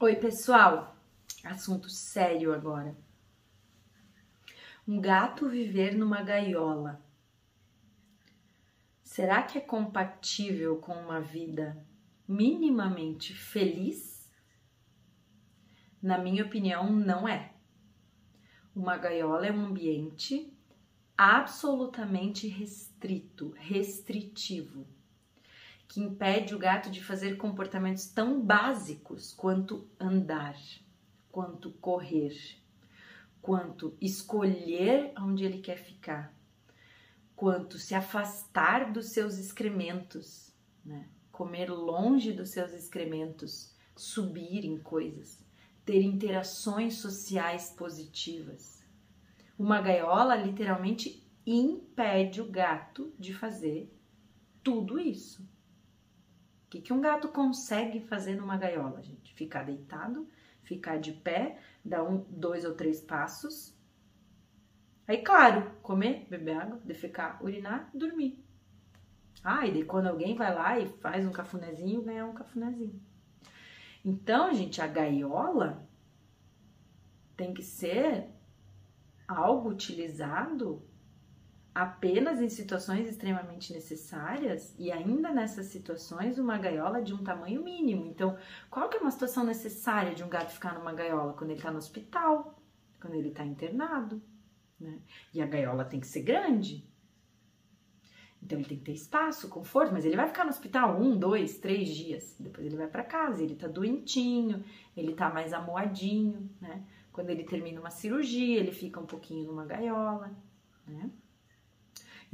Oi, 0.00 0.16
pessoal. 0.16 0.96
Assunto 1.44 1.88
sério 1.88 2.52
agora. 2.52 2.96
Um 4.86 5.00
gato 5.00 5.48
viver 5.48 5.94
numa 5.94 6.20
gaiola. 6.20 7.00
Será 9.04 9.44
que 9.44 9.56
é 9.56 9.60
compatível 9.60 10.78
com 10.78 10.94
uma 10.94 11.20
vida 11.20 11.86
minimamente 12.26 13.32
feliz? 13.32 14.28
Na 16.02 16.18
minha 16.18 16.44
opinião, 16.44 16.92
não 16.92 17.26
é. 17.28 17.54
Uma 18.74 18.96
gaiola 18.96 19.46
é 19.46 19.52
um 19.52 19.64
ambiente 19.64 20.52
absolutamente 21.16 22.48
restrito, 22.48 23.54
restritivo 23.56 24.84
que 25.88 26.00
impede 26.00 26.54
o 26.54 26.58
gato 26.58 26.90
de 26.90 27.02
fazer 27.02 27.36
comportamentos 27.36 28.06
tão 28.06 28.40
básicos 28.40 29.32
quanto 29.32 29.88
andar, 29.98 30.56
quanto 31.30 31.70
correr, 31.72 32.34
quanto 33.40 33.96
escolher 34.00 35.12
onde 35.18 35.44
ele 35.44 35.58
quer 35.58 35.76
ficar, 35.76 36.34
quanto 37.36 37.78
se 37.78 37.94
afastar 37.94 38.92
dos 38.92 39.10
seus 39.10 39.38
excrementos, 39.38 40.52
né? 40.84 41.08
comer 41.30 41.70
longe 41.70 42.32
dos 42.32 42.50
seus 42.50 42.72
excrementos, 42.72 43.74
subir 43.96 44.64
em 44.64 44.78
coisas, 44.78 45.44
ter 45.84 46.00
interações 46.00 46.94
sociais 46.94 47.70
positivas. 47.76 48.82
Uma 49.58 49.80
gaiola 49.80 50.34
literalmente 50.34 51.22
impede 51.46 52.40
o 52.40 52.50
gato 52.50 53.12
de 53.18 53.34
fazer 53.34 53.92
tudo 54.62 54.98
isso 54.98 55.46
que, 56.68 56.80
que 56.80 56.92
um 56.92 57.00
gato 57.00 57.28
consegue 57.28 58.00
fazer 58.00 58.36
numa 58.36 58.56
gaiola, 58.56 59.02
gente? 59.02 59.34
Ficar 59.34 59.64
deitado, 59.64 60.28
ficar 60.62 60.98
de 60.98 61.12
pé, 61.12 61.58
dar 61.84 62.02
um, 62.02 62.24
dois 62.28 62.64
ou 62.64 62.74
três 62.74 63.00
passos. 63.00 63.74
Aí, 65.06 65.22
claro, 65.22 65.70
comer, 65.82 66.26
beber 66.30 66.56
água, 66.56 66.80
defecar, 66.84 67.42
urinar, 67.44 67.90
dormir. 67.94 68.42
Ah, 69.42 69.66
e 69.66 69.72
daí 69.72 69.84
quando 69.84 70.06
alguém 70.06 70.34
vai 70.34 70.54
lá 70.54 70.78
e 70.78 70.88
faz 71.00 71.26
um 71.26 71.32
cafunézinho, 71.32 72.02
ganha 72.02 72.24
um 72.24 72.32
cafunézinho. 72.32 72.98
Então, 74.02 74.52
gente, 74.54 74.80
a 74.80 74.86
gaiola 74.86 75.86
tem 77.36 77.52
que 77.52 77.62
ser 77.62 78.28
algo 79.28 79.70
utilizado 79.70 80.82
apenas 81.74 82.40
em 82.40 82.48
situações 82.48 83.08
extremamente 83.08 83.72
necessárias 83.72 84.74
e 84.78 84.92
ainda 84.92 85.32
nessas 85.32 85.66
situações 85.66 86.38
uma 86.38 86.56
gaiola 86.56 87.02
de 87.02 87.12
um 87.12 87.24
tamanho 87.24 87.64
mínimo. 87.64 88.06
Então, 88.06 88.38
qual 88.70 88.88
que 88.88 88.96
é 88.96 89.00
uma 89.00 89.10
situação 89.10 89.44
necessária 89.44 90.14
de 90.14 90.22
um 90.22 90.28
gato 90.28 90.52
ficar 90.52 90.74
numa 90.78 90.92
gaiola? 90.92 91.32
Quando 91.32 91.50
ele 91.50 91.58
está 91.58 91.72
no 91.72 91.78
hospital, 91.78 92.54
quando 93.00 93.14
ele 93.14 93.28
está 93.28 93.44
internado, 93.44 94.22
né? 94.78 95.00
E 95.32 95.42
a 95.42 95.46
gaiola 95.46 95.84
tem 95.84 95.98
que 95.98 96.06
ser 96.06 96.22
grande. 96.22 96.88
Então 98.40 98.58
ele 98.58 98.68
tem 98.68 98.78
que 98.78 98.84
ter 98.84 98.92
espaço, 98.92 99.48
conforto, 99.48 99.92
mas 99.92 100.04
ele 100.04 100.16
vai 100.16 100.28
ficar 100.28 100.44
no 100.44 100.50
hospital 100.50 101.00
um, 101.00 101.18
dois, 101.18 101.58
três 101.58 101.88
dias. 101.88 102.36
Depois 102.38 102.66
ele 102.66 102.76
vai 102.76 102.86
para 102.86 103.02
casa, 103.02 103.42
ele 103.42 103.56
tá 103.56 103.66
doentinho, 103.66 104.62
ele 104.96 105.14
tá 105.14 105.30
mais 105.30 105.52
amoadinho, 105.52 106.48
né? 106.60 106.84
Quando 107.10 107.30
ele 107.30 107.42
termina 107.44 107.80
uma 107.80 107.90
cirurgia, 107.90 108.60
ele 108.60 108.72
fica 108.72 109.00
um 109.00 109.06
pouquinho 109.06 109.46
numa 109.46 109.64
gaiola, 109.64 110.30
né? 110.86 111.10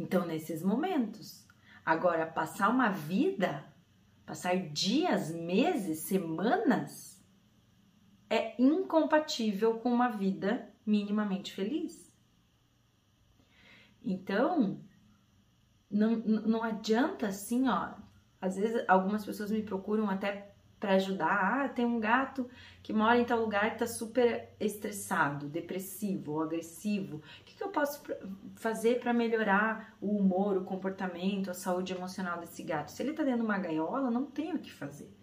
Então, 0.00 0.24
nesses 0.26 0.62
momentos. 0.62 1.46
Agora, 1.84 2.26
passar 2.26 2.70
uma 2.70 2.88
vida, 2.88 3.62
passar 4.24 4.56
dias, 4.56 5.30
meses, 5.30 5.98
semanas, 6.04 7.22
é 8.30 8.54
incompatível 8.58 9.78
com 9.78 9.92
uma 9.92 10.08
vida 10.08 10.72
minimamente 10.86 11.52
feliz. 11.52 12.16
Então, 14.02 14.82
não, 15.90 16.16
não 16.16 16.62
adianta 16.62 17.26
assim, 17.26 17.68
ó. 17.68 17.92
Às 18.40 18.56
vezes, 18.56 18.82
algumas 18.88 19.22
pessoas 19.22 19.50
me 19.50 19.62
procuram 19.62 20.08
até 20.08 20.49
para 20.80 20.94
ajudar. 20.94 21.64
Ah, 21.64 21.68
tem 21.68 21.84
um 21.84 22.00
gato 22.00 22.48
que 22.82 22.92
mora 22.92 23.18
em 23.18 23.24
tal 23.24 23.38
lugar 23.38 23.70
que 23.70 23.78
tá 23.78 23.86
super 23.86 24.48
estressado, 24.58 25.46
depressivo 25.46 26.32
ou 26.32 26.42
agressivo. 26.42 27.18
O 27.18 27.44
que, 27.44 27.54
que 27.54 27.62
eu 27.62 27.68
posso 27.68 28.02
fazer 28.56 28.98
para 28.98 29.12
melhorar 29.12 29.94
o 30.00 30.16
humor, 30.16 30.56
o 30.56 30.64
comportamento, 30.64 31.50
a 31.50 31.54
saúde 31.54 31.92
emocional 31.92 32.40
desse 32.40 32.62
gato? 32.62 32.90
Se 32.90 33.02
ele 33.02 33.12
tá 33.12 33.22
dentro 33.22 33.40
de 33.40 33.46
uma 33.46 33.58
gaiola, 33.58 34.10
não 34.10 34.24
tem 34.24 34.54
o 34.54 34.58
que 34.58 34.72
fazer. 34.72 35.14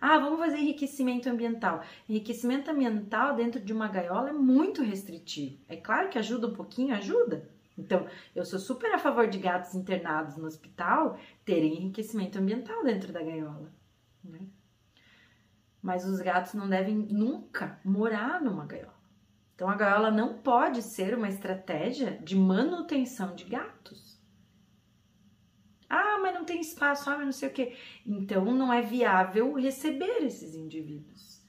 Ah, 0.00 0.18
vamos 0.18 0.38
fazer 0.38 0.58
enriquecimento 0.58 1.28
ambiental. 1.28 1.82
Enriquecimento 2.08 2.70
ambiental 2.70 3.34
dentro 3.34 3.60
de 3.60 3.72
uma 3.72 3.88
gaiola 3.88 4.30
é 4.30 4.32
muito 4.32 4.82
restritivo. 4.82 5.58
É 5.68 5.76
claro 5.76 6.08
que 6.08 6.18
ajuda 6.18 6.48
um 6.48 6.52
pouquinho, 6.52 6.94
ajuda. 6.94 7.48
Então, 7.78 8.06
eu 8.34 8.44
sou 8.44 8.58
super 8.58 8.92
a 8.92 8.98
favor 8.98 9.26
de 9.26 9.38
gatos 9.38 9.74
internados 9.74 10.36
no 10.36 10.46
hospital 10.46 11.18
terem 11.44 11.76
enriquecimento 11.76 12.38
ambiental 12.38 12.82
dentro 12.82 13.12
da 13.12 13.22
gaiola. 13.22 13.70
Né? 14.24 14.40
Mas 15.86 16.04
os 16.04 16.20
gatos 16.20 16.52
não 16.54 16.68
devem 16.68 16.96
nunca 16.96 17.78
morar 17.84 18.42
numa 18.42 18.66
gaiola. 18.66 19.00
Então 19.54 19.68
a 19.68 19.76
gaiola 19.76 20.10
não 20.10 20.36
pode 20.36 20.82
ser 20.82 21.16
uma 21.16 21.28
estratégia 21.28 22.18
de 22.18 22.34
manutenção 22.34 23.36
de 23.36 23.44
gatos. 23.44 24.20
Ah, 25.88 26.18
mas 26.20 26.34
não 26.34 26.44
tem 26.44 26.60
espaço, 26.60 27.08
ah, 27.08 27.16
mas 27.16 27.26
não 27.26 27.32
sei 27.32 27.48
o 27.48 27.52
que. 27.52 27.76
Então 28.04 28.52
não 28.52 28.72
é 28.72 28.82
viável 28.82 29.54
receber 29.54 30.24
esses 30.24 30.56
indivíduos. 30.56 31.40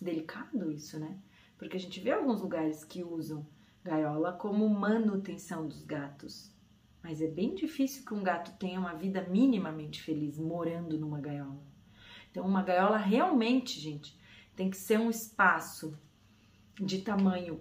Delicado 0.00 0.72
isso, 0.72 0.98
né? 0.98 1.16
Porque 1.56 1.76
a 1.76 1.80
gente 1.80 2.00
vê 2.00 2.10
alguns 2.10 2.40
lugares 2.40 2.82
que 2.82 3.04
usam 3.04 3.46
gaiola 3.84 4.32
como 4.32 4.68
manutenção 4.68 5.68
dos 5.68 5.84
gatos. 5.84 6.52
Mas 7.00 7.20
é 7.20 7.28
bem 7.28 7.54
difícil 7.54 8.04
que 8.04 8.12
um 8.12 8.24
gato 8.24 8.58
tenha 8.58 8.80
uma 8.80 8.94
vida 8.94 9.24
minimamente 9.30 10.02
feliz 10.02 10.36
morando 10.36 10.98
numa 10.98 11.20
gaiola. 11.20 11.67
Então, 12.38 12.48
uma 12.48 12.62
gaiola 12.62 12.96
realmente, 12.96 13.80
gente, 13.80 14.16
tem 14.54 14.70
que 14.70 14.76
ser 14.76 14.96
um 14.96 15.10
espaço 15.10 15.98
de 16.80 17.00
tamanho 17.00 17.60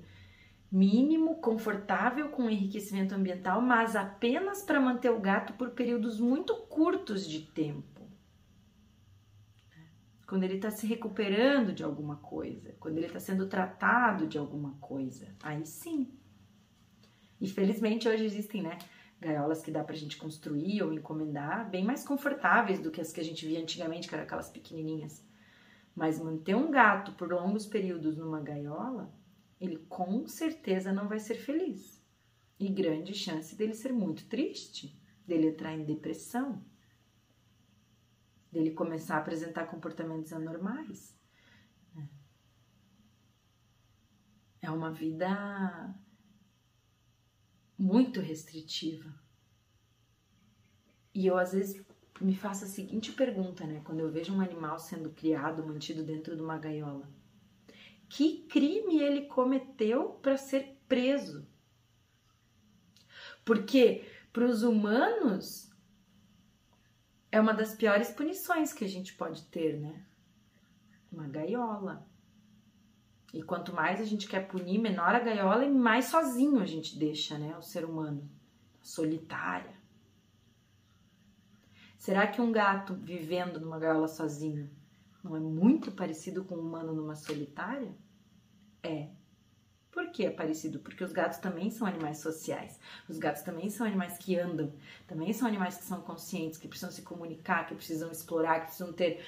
mínimo, 0.72 1.38
confortável, 1.38 2.30
com 2.30 2.48
enriquecimento 2.48 3.16
ambiental, 3.16 3.60
mas 3.60 3.96
apenas 3.96 4.62
para 4.62 4.80
manter 4.80 5.10
o 5.10 5.20
gato 5.20 5.54
por 5.54 5.72
períodos 5.72 6.20
muito 6.20 6.56
curtos 6.68 7.28
de 7.28 7.42
tempo. 7.42 8.08
Quando 10.28 10.44
ele 10.44 10.58
está 10.58 10.70
se 10.70 10.86
recuperando 10.86 11.74
de 11.74 11.84
alguma 11.84 12.18
coisa, 12.18 12.76
quando 12.80 12.98
ele 12.98 13.08
está 13.08 13.20
sendo 13.20 13.48
tratado 13.48 14.28
de 14.28 14.38
alguma 14.38 14.74
coisa, 14.74 15.36
aí 15.42 15.66
sim. 15.66 16.08
E 17.42 17.50
felizmente 17.50 18.08
hoje 18.08 18.26
existem, 18.26 18.62
né? 18.62 18.78
Gaiolas 19.20 19.62
que 19.62 19.72
dá 19.72 19.84
pra 19.84 19.96
gente 19.96 20.18
construir 20.18 20.84
ou 20.84 20.94
encomendar, 20.94 21.70
bem 21.70 21.84
mais 21.84 22.06
confortáveis 22.06 22.80
do 22.80 22.92
que 22.92 23.02
as 23.02 23.12
que 23.12 23.20
a 23.20 23.24
gente 23.24 23.46
via 23.46 23.60
antigamente, 23.60 24.08
que 24.08 24.14
eram 24.14 24.24
aquelas 24.24 24.50
pequenininhas. 24.50 25.26
Mas 25.96 26.20
manter 26.20 26.56
um 26.56 26.70
gato 26.70 27.14
por 27.14 27.32
longos 27.32 27.66
períodos 27.66 28.18
numa 28.18 28.40
gaiola, 28.40 29.12
ele 29.60 29.78
com 29.90 30.28
certeza 30.28 30.94
não 30.94 31.08
vai 31.08 31.20
ser 31.20 31.36
feliz. 31.36 32.04
E 32.60 32.70
grande 32.70 33.14
chance 33.14 33.56
dele 33.56 33.74
ser 33.74 33.92
muito 33.92 34.28
triste, 34.28 35.00
dele 35.26 35.48
entrar 35.48 35.74
em 35.74 35.84
depressão, 35.84 36.64
dele 38.52 38.72
começar 38.72 39.16
a 39.16 39.20
apresentar 39.20 39.68
comportamentos 39.68 40.32
anormais. 40.32 41.16
É 44.62 44.70
uma 44.70 44.92
vida 44.92 45.96
muito 47.78 48.20
restritiva. 48.20 49.14
E 51.14 51.28
eu 51.28 51.38
às 51.38 51.54
vezes 51.54 51.86
me 52.20 52.36
faço 52.36 52.66
a 52.66 52.68
seguinte 52.68 53.12
pergunta, 53.12 53.66
né? 53.66 53.82
Quando 53.84 54.00
eu 54.00 54.10
vejo 54.10 54.34
um 54.34 54.42
animal 54.42 54.80
sendo 54.80 55.10
criado, 55.12 55.66
mantido 55.66 56.04
dentro 56.04 56.36
de 56.36 56.42
uma 56.42 56.58
gaiola: 56.58 57.08
que 58.10 58.46
crime 58.48 59.00
ele 59.00 59.26
cometeu 59.26 60.10
para 60.22 60.38
ser 60.38 60.78
preso? 60.88 61.48
Porque 63.46 64.06
para 64.34 64.46
os 64.46 64.64
humanos 64.64 65.72
é 67.32 67.40
uma 67.40 67.54
das 67.54 67.76
piores 67.76 68.10
punições 68.10 68.74
que 68.74 68.84
a 68.84 68.90
gente 68.90 69.14
pode 69.14 69.44
ter, 69.46 69.80
né? 69.80 70.06
Uma 71.12 71.28
gaiola. 71.28 72.06
E 73.34 73.44
quanto 73.44 73.74
mais 73.74 74.00
a 74.00 74.06
gente 74.06 74.28
quer 74.28 74.48
punir, 74.48 74.80
menor 74.80 75.14
a 75.14 75.20
gaiola 75.20 75.66
e 75.66 75.70
mais 75.70 76.06
sozinho 76.06 76.62
a 76.62 76.66
gente 76.66 76.98
deixa, 76.98 77.38
né, 77.38 77.56
o 77.58 77.62
ser 77.62 77.84
humano, 77.84 78.30
solitária. 78.82 79.76
Será 81.98 82.26
que 82.26 82.40
um 82.40 82.52
gato 82.52 82.94
vivendo 82.94 83.60
numa 83.60 83.78
gaiola 83.78 84.08
sozinho 84.08 84.70
não 85.24 85.36
é 85.36 85.40
muito 85.40 85.92
parecido 85.92 86.46
com 86.46 86.56
um 86.56 86.60
humano 86.60 86.94
numa 86.94 87.16
solitária? 87.16 87.94
É. 88.82 89.10
Por 89.92 90.12
que 90.12 90.26
é 90.26 90.30
parecido? 90.30 90.80
Porque 90.80 91.04
os 91.04 91.12
gatos 91.12 91.40
também 91.40 91.70
são 91.72 91.88
animais 91.88 92.20
sociais. 92.20 92.80
Os 93.10 93.18
gatos 93.18 93.42
também 93.42 93.70
são 93.70 93.86
animais 93.86 94.18
que 94.18 94.38
andam, 94.38 94.72
também 95.08 95.34
são 95.34 95.48
animais 95.48 95.78
que 95.78 95.84
são 95.84 96.02
conscientes, 96.02 96.60
que 96.60 96.68
precisam 96.68 96.92
se 96.92 97.02
comunicar, 97.02 97.66
que 97.66 97.76
precisam 97.76 98.12
explorar, 98.12 98.60
que 98.60 98.68
precisam 98.68 98.94
ter 98.94 99.26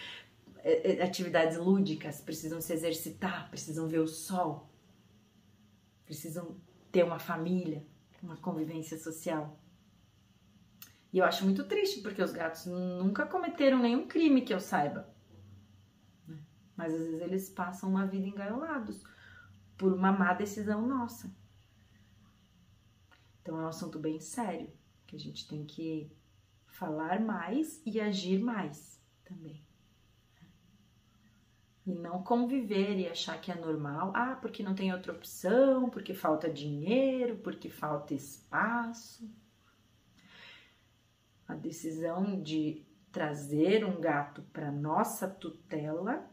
atividades 1.03 1.57
lúdicas, 1.57 2.21
precisam 2.21 2.59
se 2.61 2.73
exercitar, 2.73 3.49
precisam 3.49 3.87
ver 3.87 3.99
o 3.99 4.07
sol, 4.07 4.69
precisam 6.05 6.57
ter 6.91 7.03
uma 7.03 7.19
família, 7.19 7.85
uma 8.21 8.37
convivência 8.37 8.97
social. 8.97 9.57
E 11.11 11.17
eu 11.17 11.25
acho 11.25 11.43
muito 11.43 11.63
triste, 11.63 12.01
porque 12.01 12.21
os 12.21 12.31
gatos 12.31 12.65
nunca 12.65 13.25
cometeram 13.25 13.79
nenhum 13.79 14.07
crime 14.07 14.41
que 14.41 14.53
eu 14.53 14.59
saiba. 14.59 15.09
Né? 16.27 16.37
Mas 16.75 16.93
às 16.93 16.99
vezes 16.99 17.21
eles 17.21 17.49
passam 17.49 17.89
uma 17.89 18.05
vida 18.05 18.27
engaiolados 18.27 19.03
por 19.77 19.93
uma 19.93 20.11
má 20.11 20.33
decisão 20.33 20.85
nossa. 20.85 21.33
Então 23.41 23.59
é 23.59 23.63
um 23.63 23.67
assunto 23.67 23.97
bem 23.97 24.19
sério, 24.19 24.71
que 25.07 25.15
a 25.15 25.19
gente 25.19 25.47
tem 25.47 25.65
que 25.65 26.11
falar 26.67 27.19
mais 27.19 27.81
e 27.85 27.99
agir 27.99 28.39
mais 28.39 29.01
também. 29.23 29.68
E 31.89 31.91
não 31.95 32.21
conviver 32.21 32.99
e 32.99 33.07
achar 33.07 33.41
que 33.41 33.51
é 33.51 33.55
normal, 33.55 34.11
ah, 34.13 34.37
porque 34.39 34.61
não 34.61 34.75
tem 34.75 34.93
outra 34.93 35.11
opção, 35.11 35.89
porque 35.89 36.13
falta 36.13 36.47
dinheiro, 36.47 37.37
porque 37.37 37.67
falta 37.67 38.13
espaço. 38.13 39.27
A 41.47 41.55
decisão 41.55 42.39
de 42.39 42.85
trazer 43.11 43.83
um 43.83 43.99
gato 43.99 44.43
para 44.53 44.71
nossa 44.71 45.27
tutela, 45.27 46.29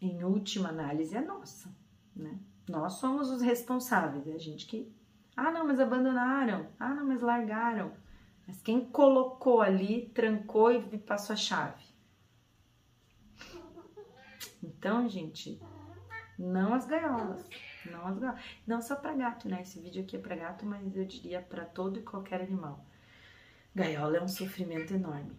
em 0.00 0.24
última 0.24 0.70
análise, 0.70 1.16
é 1.16 1.20
nossa, 1.20 1.72
né? 2.16 2.40
Nós 2.68 2.94
somos 2.94 3.30
os 3.30 3.40
responsáveis, 3.40 4.26
é 4.26 4.32
a 4.32 4.38
gente 4.38 4.66
que. 4.66 4.92
Ah, 5.36 5.52
não, 5.52 5.64
mas 5.64 5.78
abandonaram. 5.78 6.66
Ah, 6.76 6.92
não, 6.92 7.06
mas 7.06 7.20
largaram. 7.20 7.92
Mas 8.48 8.60
quem 8.60 8.84
colocou 8.84 9.62
ali, 9.62 10.10
trancou 10.12 10.72
e 10.72 10.98
passou 10.98 11.34
a 11.34 11.36
chave. 11.36 11.84
Então, 14.80 15.06
gente, 15.10 15.60
não 16.38 16.72
as 16.72 16.86
gaiolas. 16.86 17.46
Não 17.84 18.06
as 18.06 18.18
gaiolas. 18.18 18.42
Não 18.66 18.80
só 18.80 18.96
para 18.96 19.14
gato, 19.14 19.46
né? 19.46 19.60
Esse 19.60 19.78
vídeo 19.78 20.02
aqui 20.02 20.16
é 20.16 20.18
para 20.18 20.34
gato, 20.34 20.64
mas 20.64 20.96
eu 20.96 21.04
diria 21.04 21.42
para 21.42 21.66
todo 21.66 21.98
e 21.98 22.02
qualquer 22.02 22.40
animal. 22.40 22.82
Gaiola 23.74 24.16
é 24.16 24.22
um 24.22 24.26
sofrimento 24.26 24.94
enorme. 24.94 25.36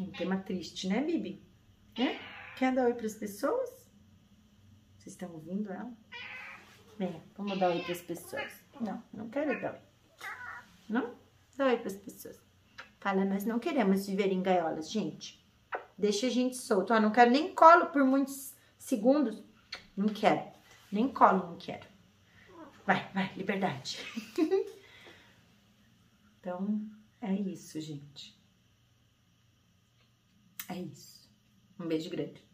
Um 0.00 0.10
tema 0.10 0.38
triste, 0.38 0.88
né, 0.88 1.02
Bibi? 1.04 1.46
É? 1.98 2.18
Quer 2.56 2.74
dar 2.74 2.86
oi 2.86 2.94
para 2.94 3.04
as 3.04 3.14
pessoas? 3.14 3.68
Vocês 4.96 5.12
estão 5.12 5.30
ouvindo 5.34 5.70
ela? 5.70 5.92
Vem, 6.98 7.22
vamos 7.36 7.58
dar 7.58 7.68
oi 7.68 7.82
para 7.82 7.92
as 7.92 8.00
pessoas. 8.00 8.64
Não, 8.80 9.04
não 9.12 9.28
quero 9.28 9.60
dar 9.60 9.74
oi. 9.74 9.80
Não? 10.88 11.14
Dá 11.58 11.66
oi 11.66 11.76
para 11.76 11.88
as 11.88 11.96
pessoas. 11.96 12.40
Fala, 13.00 13.22
nós 13.22 13.44
não 13.44 13.58
queremos 13.58 14.06
viver 14.06 14.32
em 14.32 14.42
gaiolas, 14.42 14.90
gente. 14.90 15.45
Deixa 15.96 16.26
a 16.26 16.30
gente 16.30 16.56
solto. 16.56 16.92
Ó, 16.92 17.00
não 17.00 17.10
quero 17.10 17.30
nem 17.30 17.54
colo 17.54 17.86
por 17.86 18.04
muitos 18.04 18.54
segundos. 18.78 19.42
Não 19.96 20.08
quero. 20.08 20.42
Nem 20.92 21.08
colo, 21.08 21.50
não 21.50 21.56
quero. 21.56 21.86
Vai, 22.86 23.10
vai, 23.12 23.32
liberdade. 23.34 23.98
então, 26.38 26.88
é 27.20 27.32
isso, 27.32 27.80
gente. 27.80 28.38
É 30.68 30.78
isso. 30.78 31.28
Um 31.78 31.88
beijo 31.88 32.10
grande. 32.10 32.44